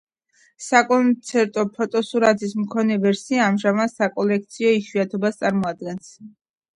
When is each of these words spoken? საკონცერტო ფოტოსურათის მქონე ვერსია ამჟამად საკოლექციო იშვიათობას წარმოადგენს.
საკონცერტო 0.67 1.65
ფოტოსურათის 1.75 2.55
მქონე 2.61 2.97
ვერსია 3.03 3.43
ამჟამად 3.49 3.91
საკოლექციო 3.97 4.73
იშვიათობას 4.79 5.39
წარმოადგენს. 5.43 6.09